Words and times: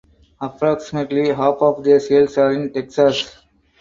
Approximately 0.41 1.27
half 1.31 1.57
of 1.61 1.83
their 1.83 1.99
sales 1.99 2.35
are 2.39 2.51
in 2.53 2.73
Texas. 2.73 3.37